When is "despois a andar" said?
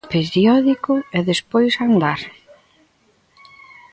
1.31-2.21